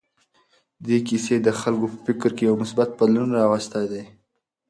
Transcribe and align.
دې 0.85 0.97
کیسې 1.07 1.35
د 1.41 1.47
خلکو 1.59 1.85
په 1.91 1.97
فکر 2.05 2.29
کې 2.37 2.43
یو 2.49 2.55
مثبت 2.63 2.89
بدلون 2.99 3.29
راوستی. 3.39 4.03